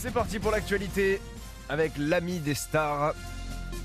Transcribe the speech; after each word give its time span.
c'est 0.00 0.12
parti 0.12 0.38
pour 0.38 0.50
l'actualité 0.50 1.20
avec 1.68 1.92
l'ami 1.98 2.38
des 2.40 2.54
stars. 2.54 3.14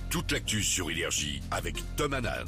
Toute 0.09 0.31
l'actu 0.31 0.63
sur 0.63 0.89
Énergie 0.89 1.41
avec 1.51 1.75
Tom 1.97 2.13
Hanan. 2.13 2.47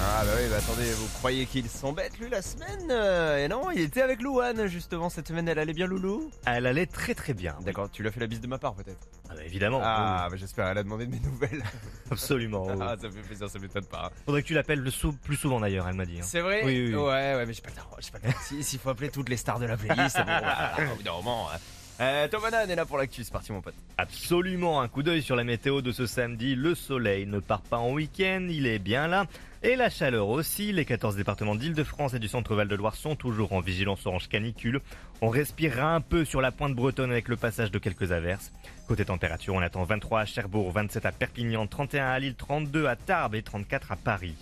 Ah 0.00 0.22
bah 0.24 0.30
oui, 0.40 0.48
bah 0.50 0.56
attendez, 0.56 0.90
vous 0.92 1.06
croyez 1.18 1.44
qu'il 1.44 1.68
s'embête 1.68 2.18
lui 2.18 2.30
la 2.30 2.40
semaine 2.40 2.88
Euh, 2.90 3.44
Et 3.44 3.48
non, 3.48 3.70
il 3.70 3.80
était 3.82 4.00
avec 4.00 4.22
Louane 4.22 4.66
justement 4.66 5.10
cette 5.10 5.28
semaine, 5.28 5.46
elle 5.46 5.58
allait 5.58 5.74
bien 5.74 5.86
Loulou? 5.86 6.30
Elle 6.46 6.66
allait 6.66 6.86
très 6.86 7.14
très 7.14 7.34
bien. 7.34 7.54
D'accord, 7.60 7.90
tu 7.90 8.00
lui 8.00 8.08
as 8.08 8.12
fait 8.12 8.20
la 8.20 8.26
bise 8.28 8.40
de 8.40 8.46
ma 8.46 8.56
part 8.58 8.72
peut-être? 8.74 8.98
Ah 9.28 9.34
bah 9.34 9.44
évidemment. 9.44 9.80
Ah 9.82 10.28
bah 10.30 10.36
j'espère, 10.38 10.68
elle 10.68 10.78
a 10.78 10.82
demandé 10.82 11.04
de 11.06 11.10
mes 11.10 11.20
nouvelles. 11.20 11.62
absolument. 12.10 12.66
oui. 12.66 12.78
Ah 12.80 12.94
ça 12.98 13.08
me 13.08 13.12
fait 13.12 13.20
plaisir, 13.20 13.50
ça 13.50 13.58
m'étonne 13.58 13.84
pas. 13.84 14.10
Faudrait 14.24 14.42
que 14.42 14.46
tu 14.48 14.54
l'appelles 14.54 14.80
le 14.80 14.90
sou- 14.90 15.12
plus 15.12 15.36
souvent 15.36 15.60
d'ailleurs, 15.60 15.86
elle 15.88 15.96
m'a 15.96 16.06
dit. 16.06 16.18
hein. 16.18 16.24
C'est 16.26 16.40
vrai? 16.40 16.62
Oui, 16.64 16.80
oui, 16.86 16.94
oui. 16.94 16.94
Ouais, 16.94 17.34
ouais, 17.34 17.44
mais 17.46 17.52
j'ai 17.52 17.60
pas 17.62 17.70
le 17.70 17.76
temps, 17.76 17.90
j'ai 18.00 18.10
pas 18.10 18.18
le 18.24 18.32
temps. 18.32 18.38
Si- 18.46 18.62
S'il 18.64 18.78
faut 18.78 18.88
appeler 18.90 19.10
toutes 19.10 19.28
les 19.28 19.36
stars 19.36 19.58
de 19.58 19.66
la 19.66 19.76
playlist, 19.76 20.16
bon, 20.16 20.24
voilà, 20.24 20.72
au 20.92 20.96
bout 20.96 21.02
d'un 21.02 21.12
moment... 21.12 21.48
hein. 21.52 21.58
Euh, 22.00 22.26
est 22.26 22.74
là 22.76 22.86
pour 22.86 22.98
l'actu, 22.98 23.22
c'est 23.22 23.32
parti 23.32 23.52
mon 23.52 23.60
pote. 23.60 23.74
Absolument, 23.98 24.80
un 24.80 24.88
coup 24.88 25.02
d'œil 25.02 25.22
sur 25.22 25.36
la 25.36 25.44
météo 25.44 25.82
de 25.82 25.92
ce 25.92 26.06
samedi. 26.06 26.54
Le 26.54 26.74
soleil 26.74 27.26
ne 27.26 27.38
part 27.38 27.60
pas 27.62 27.78
en 27.78 27.92
week-end, 27.92 28.46
il 28.50 28.66
est 28.66 28.78
bien 28.78 29.06
là. 29.06 29.26
Et 29.62 29.76
la 29.76 29.90
chaleur 29.90 30.28
aussi. 30.28 30.72
Les 30.72 30.84
14 30.84 31.14
départements 31.16 31.54
d'Île-de-France 31.54 32.14
et 32.14 32.18
du 32.18 32.26
centre-val 32.26 32.66
de 32.66 32.74
Loire 32.74 32.96
sont 32.96 33.14
toujours 33.14 33.52
en 33.52 33.60
vigilance 33.60 34.04
orange 34.06 34.28
canicule. 34.28 34.80
On 35.20 35.28
respirera 35.28 35.94
un 35.94 36.00
peu 36.00 36.24
sur 36.24 36.40
la 36.40 36.50
pointe 36.50 36.74
bretonne 36.74 37.12
avec 37.12 37.28
le 37.28 37.36
passage 37.36 37.70
de 37.70 37.78
quelques 37.78 38.10
averses. 38.10 38.50
Côté 38.88 39.04
température, 39.04 39.54
on 39.54 39.60
attend 39.60 39.84
23 39.84 40.20
à 40.20 40.24
Cherbourg, 40.24 40.72
27 40.72 41.06
à 41.06 41.12
Perpignan, 41.12 41.66
31 41.68 42.06
à 42.06 42.18
Lille, 42.18 42.34
32 42.34 42.86
à 42.86 42.96
Tarbes 42.96 43.36
et 43.36 43.42
34 43.42 43.92
à 43.92 43.96
Paris. 43.96 44.34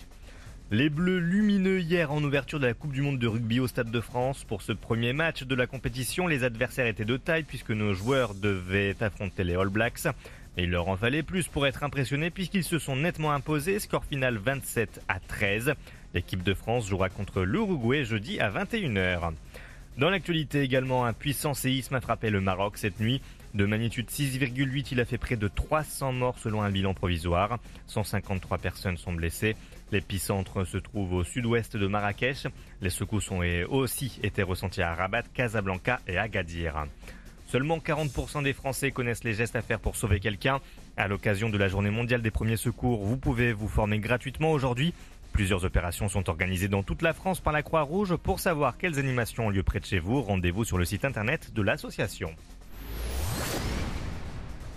Les 0.73 0.89
Bleus 0.89 1.19
lumineux 1.19 1.81
hier 1.81 2.13
en 2.13 2.23
ouverture 2.23 2.57
de 2.57 2.65
la 2.65 2.73
Coupe 2.73 2.93
du 2.93 3.01
Monde 3.01 3.19
de 3.19 3.27
rugby 3.27 3.59
au 3.59 3.67
Stade 3.67 3.91
de 3.91 3.99
France. 3.99 4.45
Pour 4.45 4.61
ce 4.61 4.71
premier 4.71 5.11
match 5.11 5.43
de 5.43 5.53
la 5.53 5.67
compétition, 5.67 6.27
les 6.27 6.45
adversaires 6.45 6.87
étaient 6.87 7.03
de 7.03 7.17
taille 7.17 7.43
puisque 7.43 7.71
nos 7.71 7.93
joueurs 7.93 8.33
devaient 8.35 8.95
affronter 9.01 9.43
les 9.43 9.55
All 9.55 9.67
Blacks. 9.67 10.05
Mais 10.55 10.63
il 10.63 10.69
leur 10.69 10.87
en 10.87 10.95
fallait 10.95 11.23
plus 11.23 11.49
pour 11.49 11.67
être 11.67 11.83
impressionnés 11.83 12.29
puisqu'ils 12.29 12.63
se 12.63 12.79
sont 12.79 12.95
nettement 12.95 13.33
imposés. 13.33 13.79
Score 13.79 14.05
final 14.05 14.37
27 14.37 15.01
à 15.09 15.19
13. 15.19 15.73
L'équipe 16.13 16.41
de 16.41 16.53
France 16.53 16.87
jouera 16.87 17.09
contre 17.09 17.41
l'Uruguay 17.41 18.05
jeudi 18.05 18.39
à 18.39 18.49
21h. 18.49 19.33
Dans 19.97 20.09
l'actualité 20.09 20.61
également, 20.61 21.03
un 21.03 21.11
puissant 21.11 21.53
séisme 21.53 21.95
a 21.95 22.01
frappé 22.01 22.29
le 22.29 22.39
Maroc 22.39 22.77
cette 22.77 23.01
nuit. 23.01 23.21
De 23.53 23.65
magnitude 23.65 24.07
6,8, 24.07 24.87
il 24.93 25.01
a 25.01 25.05
fait 25.05 25.17
près 25.17 25.35
de 25.35 25.49
300 25.49 26.13
morts 26.13 26.39
selon 26.39 26.61
un 26.61 26.69
bilan 26.69 26.93
provisoire. 26.93 27.59
153 27.87 28.57
personnes 28.59 28.95
sont 28.95 29.11
blessées. 29.11 29.57
L'épicentre 29.91 30.65
se 30.65 30.77
trouve 30.77 31.13
au 31.13 31.23
sud-ouest 31.23 31.75
de 31.75 31.87
Marrakech. 31.87 32.47
Les 32.81 32.89
secousses 32.89 33.29
ont 33.31 33.41
aussi 33.69 34.19
été 34.23 34.41
ressenties 34.41 34.81
à 34.81 34.93
Rabat, 34.93 35.23
Casablanca 35.33 35.99
et 36.07 36.17
Agadir. 36.17 36.85
Seulement 37.47 37.79
40% 37.79 38.43
des 38.43 38.53
Français 38.53 38.91
connaissent 38.91 39.25
les 39.25 39.33
gestes 39.33 39.57
à 39.57 39.61
faire 39.61 39.81
pour 39.81 39.97
sauver 39.97 40.21
quelqu'un. 40.21 40.61
À 40.95 41.09
l'occasion 41.09 41.49
de 41.49 41.57
la 41.57 41.67
journée 41.67 41.89
mondiale 41.89 42.21
des 42.21 42.31
premiers 42.31 42.55
secours, 42.55 43.03
vous 43.03 43.17
pouvez 43.17 43.51
vous 43.51 43.67
former 43.67 43.99
gratuitement 43.99 44.53
aujourd'hui. 44.53 44.93
Plusieurs 45.33 45.65
opérations 45.65 46.07
sont 46.07 46.29
organisées 46.29 46.69
dans 46.69 46.83
toute 46.83 47.01
la 47.01 47.11
France 47.11 47.41
par 47.41 47.51
la 47.51 47.61
Croix-Rouge. 47.61 48.15
Pour 48.15 48.39
savoir 48.39 48.77
quelles 48.77 48.99
animations 48.99 49.47
ont 49.47 49.49
lieu 49.49 49.63
près 49.63 49.81
de 49.81 49.85
chez 49.85 49.99
vous, 49.99 50.21
rendez-vous 50.21 50.63
sur 50.63 50.77
le 50.77 50.85
site 50.85 51.03
internet 51.03 51.53
de 51.53 51.61
l'association. 51.61 52.33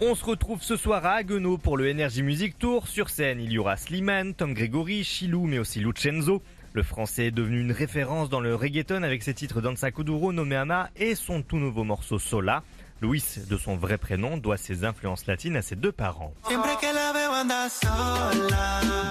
On 0.00 0.16
se 0.16 0.24
retrouve 0.24 0.60
ce 0.60 0.76
soir 0.76 1.06
à 1.06 1.12
Haguenau 1.12 1.56
pour 1.56 1.76
le 1.76 1.88
Energy 1.88 2.24
Music 2.24 2.58
Tour. 2.58 2.88
Sur 2.88 3.10
scène, 3.10 3.40
il 3.40 3.52
y 3.52 3.58
aura 3.58 3.76
Slimane, 3.76 4.34
Tom 4.34 4.52
Gregory, 4.52 5.04
Chilou, 5.04 5.46
mais 5.46 5.60
aussi 5.60 5.78
Lucenzo. 5.78 6.42
Le 6.72 6.82
français 6.82 7.26
est 7.26 7.30
devenu 7.30 7.60
une 7.60 7.70
référence 7.70 8.28
dans 8.28 8.40
le 8.40 8.56
reggaeton 8.56 9.04
avec 9.04 9.22
ses 9.22 9.34
titres 9.34 9.60
Danza 9.60 9.92
Kuduro, 9.92 10.32
Nommé 10.32 10.56
Ama 10.56 10.90
et 10.96 11.14
son 11.14 11.42
tout 11.42 11.58
nouveau 11.58 11.84
morceau 11.84 12.18
Sola. 12.18 12.64
Luis, 13.02 13.24
de 13.48 13.56
son 13.56 13.76
vrai 13.76 13.96
prénom, 13.96 14.36
doit 14.36 14.56
ses 14.56 14.84
influences 14.84 15.26
latines 15.26 15.56
à 15.56 15.62
ses 15.62 15.76
deux 15.76 15.92
parents. 15.92 16.34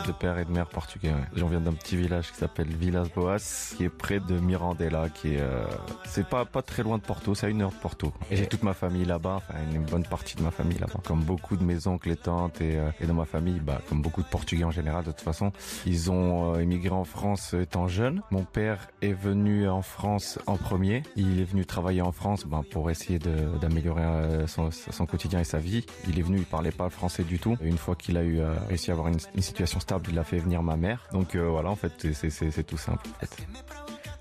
De 0.05 0.11
père 0.11 0.37
et 0.37 0.45
de 0.45 0.51
mère 0.51 0.67
portugais. 0.67 1.09
ouais. 1.09 1.25
J'en 1.35 1.47
viens 1.47 1.61
d'un 1.61 1.73
petit 1.73 1.95
village 1.95 2.31
qui 2.31 2.37
s'appelle 2.37 2.67
Vilas 2.67 3.07
Boas, 3.15 3.73
qui 3.75 3.85
est 3.85 3.89
près 3.89 4.19
de 4.19 4.39
Mirandela, 4.39 5.09
qui 5.09 5.35
est, 5.35 5.39
euh, 5.39 5.65
c'est 6.05 6.27
pas 6.27 6.45
pas 6.45 6.61
très 6.61 6.83
loin 6.83 6.97
de 6.97 7.03
Porto, 7.03 7.35
c'est 7.35 7.45
à 7.45 7.49
une 7.49 7.61
heure 7.61 7.71
de 7.71 7.75
Porto. 7.75 8.11
Et 8.29 8.35
j'ai 8.37 8.47
toute 8.47 8.63
ma 8.63 8.73
famille 8.73 9.05
là-bas, 9.05 9.35
enfin 9.37 9.53
une 9.73 9.83
bonne 9.83 10.03
partie 10.03 10.35
de 10.35 10.41
ma 10.41 10.51
famille 10.51 10.77
là-bas. 10.77 10.99
Comme 11.05 11.23
beaucoup 11.23 11.55
de 11.55 11.63
mes 11.63 11.87
oncles 11.87 12.11
et 12.11 12.15
tantes 12.15 12.61
et, 12.61 12.77
euh, 12.77 12.89
et 12.99 13.05
de 13.05 13.11
ma 13.11 13.25
famille, 13.25 13.59
bah 13.59 13.81
comme 13.87 14.01
beaucoup 14.01 14.21
de 14.21 14.27
Portugais 14.27 14.63
en 14.63 14.71
général, 14.71 15.03
de 15.03 15.11
toute 15.11 15.21
façon, 15.21 15.51
ils 15.85 16.11
ont 16.11 16.55
euh, 16.55 16.59
émigré 16.59 16.93
en 16.93 17.05
France 17.05 17.53
étant 17.53 17.87
jeunes. 17.87 18.21
Mon 18.31 18.43
père 18.43 18.89
est 19.01 19.13
venu 19.13 19.67
en 19.69 19.81
France 19.81 20.39
en 20.47 20.57
premier. 20.57 21.03
Il 21.15 21.39
est 21.39 21.45
venu 21.45 21.65
travailler 21.65 22.01
en 22.01 22.11
France, 22.11 22.45
ben, 22.45 22.63
pour 22.69 22.89
essayer 22.89 23.19
d'améliorer 23.19 24.03
euh, 24.03 24.47
son, 24.47 25.05
quotidien 25.05 25.39
et 25.39 25.43
sa 25.43 25.59
vie. 25.59 25.85
Il 26.07 26.19
est 26.19 26.23
venu, 26.23 26.37
il 26.37 26.45
parlait 26.45 26.71
pas 26.71 26.89
français 26.89 27.23
du 27.23 27.39
tout. 27.39 27.57
Une 27.61 27.77
fois 27.77 27.95
qu'il 27.95 28.17
a 28.17 28.22
eu 28.23 28.39
euh, 28.39 28.53
réussi 28.67 28.91
à 28.91 28.93
avoir 28.93 29.07
une, 29.09 29.17
une 29.35 29.41
situation 29.41 29.79
stable, 29.79 30.07
il 30.11 30.19
a 30.19 30.23
fait 30.23 30.37
venir 30.37 30.63
ma 30.63 30.75
mère. 30.75 31.07
Donc 31.11 31.35
euh, 31.35 31.47
voilà, 31.47 31.69
en 31.69 31.75
fait, 31.75 32.13
c'est- 32.13 32.63
tout 32.63 32.77
simple. 32.77 33.07
En 33.21 33.25
fait. 33.25 33.47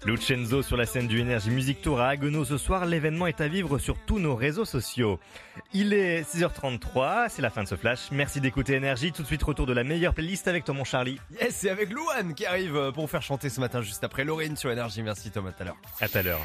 Lucenzo 0.05 0.63
sur 0.63 0.77
la 0.77 0.85
scène 0.85 1.07
du 1.07 1.23
Energy 1.23 1.49
Music 1.51 1.81
Tour 1.81 2.01
à 2.01 2.09
Haguenau 2.09 2.45
ce 2.45 2.59
soir. 2.59 2.87
L'événement 2.87 3.29
est 3.29 3.41
à 3.41 3.47
vivre 3.47 3.79
sur 3.79 3.97
tous 3.99 4.19
nos 4.19 4.35
réseaux 4.35 4.65
sociaux. 4.65 5.21
Il 5.73 5.93
est 5.93 6.23
6h33, 6.23 7.27
c'est 7.29 7.41
la 7.41 7.51
fin 7.51 7.63
de 7.63 7.69
ce 7.69 7.77
flash. 7.77 8.09
Merci 8.11 8.41
d'écouter 8.41 8.77
Energy. 8.77 9.13
Tout 9.13 9.23
de 9.23 9.29
suite, 9.29 9.43
retour 9.45 9.65
de 9.67 9.73
la 9.73 9.85
meilleure 9.85 10.13
playlist 10.13 10.49
avec 10.49 10.67
mon 10.69 10.83
Charlie. 10.83 11.21
Yes, 11.41 11.55
c'est 11.55 11.71
avec 11.71 11.93
Louane 11.93 12.35
qui 12.35 12.47
arrive 12.47 12.75
euh, 12.75 12.91
pour 12.91 13.05
vous 13.05 13.09
faire 13.09 13.23
chanter 13.23 13.49
ce 13.49 13.61
matin 13.61 13.81
juste 13.81 14.03
après 14.03 14.25
Lorraine 14.25 14.57
sur 14.57 14.73
Énergie. 14.73 15.03
Merci 15.05 15.31
Tom, 15.31 15.47
à 15.47 15.53
tout 15.53 15.63
à 15.63 15.67
l'heure. 15.67 15.77
À 16.01 16.09
tout 16.09 16.19
à 16.19 16.23
l'heure. 16.23 16.41